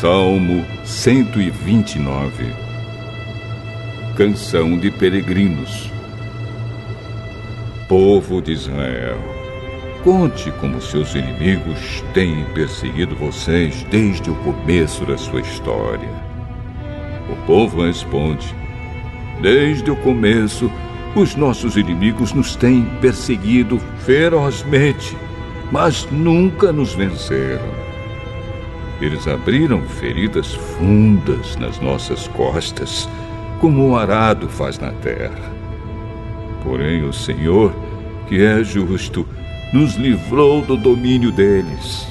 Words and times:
Salmo 0.00 0.62
129 0.84 2.52
Canção 4.14 4.78
de 4.78 4.90
Peregrinos 4.90 5.90
Povo 7.88 8.42
de 8.42 8.52
Israel, 8.52 9.18
conte 10.04 10.50
como 10.60 10.82
seus 10.82 11.14
inimigos 11.14 12.04
têm 12.12 12.44
perseguido 12.52 13.16
vocês 13.16 13.84
desde 13.84 14.30
o 14.30 14.34
começo 14.34 15.06
da 15.06 15.16
sua 15.16 15.40
história. 15.40 16.10
O 17.30 17.46
povo 17.46 17.82
responde: 17.82 18.54
Desde 19.40 19.90
o 19.90 19.96
começo, 19.96 20.70
os 21.14 21.34
nossos 21.36 21.74
inimigos 21.74 22.34
nos 22.34 22.54
têm 22.54 22.84
perseguido 23.00 23.78
ferozmente, 24.04 25.16
mas 25.72 26.06
nunca 26.10 26.70
nos 26.70 26.94
venceram. 26.94 27.85
Eles 29.00 29.28
abriram 29.28 29.82
feridas 29.82 30.54
fundas 30.54 31.56
nas 31.56 31.78
nossas 31.80 32.26
costas, 32.28 33.08
como 33.60 33.90
o 33.90 33.96
arado 33.96 34.48
faz 34.48 34.78
na 34.78 34.90
terra. 34.90 35.52
Porém, 36.62 37.04
o 37.04 37.12
Senhor, 37.12 37.74
que 38.26 38.42
é 38.42 38.64
justo, 38.64 39.26
nos 39.72 39.96
livrou 39.96 40.62
do 40.62 40.76
domínio 40.76 41.30
deles. 41.30 42.06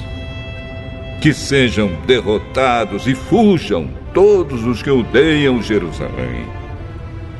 Que 1.20 1.34
sejam 1.34 1.90
derrotados 2.06 3.08
e 3.08 3.14
fujam 3.14 3.88
todos 4.14 4.64
os 4.64 4.80
que 4.80 4.90
odeiam 4.90 5.60
Jerusalém. 5.60 6.46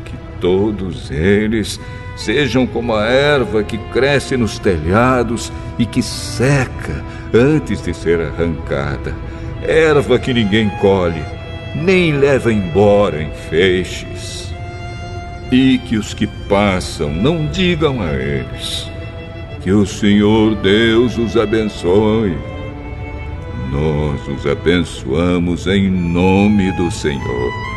Que 0.05 0.17
todos 0.41 1.09
eles 1.11 1.79
sejam 2.17 2.67
como 2.67 2.95
a 2.97 3.05
erva 3.07 3.63
que 3.63 3.79
cresce 3.79 4.37
nos 4.37 4.59
telhados 4.59 5.53
e 5.79 5.87
que 5.87 6.03
seca 6.03 7.05
antes 7.33 7.83
de 7.83 7.95
ser 7.95 8.21
arrancada 8.21 9.15
erva 9.63 10.19
que 10.19 10.33
ninguém 10.33 10.69
colhe, 10.81 11.23
nem 11.75 12.13
leva 12.13 12.53
embora 12.53 13.23
em 13.23 13.31
feixes. 13.49 14.55
E 15.51 15.79
que 15.79 15.97
os 15.97 16.13
que 16.13 16.27
passam 16.49 17.11
não 17.11 17.47
digam 17.47 18.03
a 18.03 18.13
eles: 18.13 18.91
Que 19.63 19.71
o 19.71 19.87
Senhor 19.87 20.57
Deus 20.57 21.17
os 21.17 21.37
abençoe. 21.37 22.37
Nós 23.71 24.27
os 24.29 24.47
abençoamos 24.47 25.67
em 25.67 25.89
nome 25.89 26.73
do 26.73 26.91
Senhor. 26.91 27.76